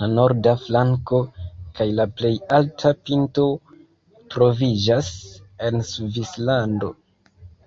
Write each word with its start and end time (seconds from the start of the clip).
La 0.00 0.06
norda 0.16 0.50
flanko 0.62 1.20
kaj 1.78 1.86
la 2.00 2.04
plej 2.18 2.32
alta 2.56 2.92
pinto 3.10 3.44
troviĝas 4.34 5.08
en 5.70 5.80
Svislando. 5.92 6.92